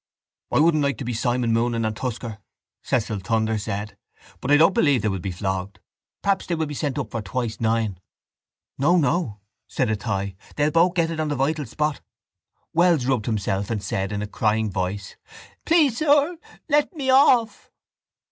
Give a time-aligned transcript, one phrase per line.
[0.51, 2.39] —I wouldn't like to be Simon Moonan and Tusker,
[2.81, 3.95] Cecil Thunder said.
[4.39, 5.79] But I don't believe they will be flogged.
[6.23, 7.99] Perhaps they will be sent up for twice nine.
[8.79, 10.35] —No, no, said Athy.
[10.55, 12.01] They'll both get it on the vital spot.
[12.73, 15.17] Wells rubbed himself and said in a crying voice:
[15.65, 16.35] —Please, sir,
[16.67, 17.69] let me off!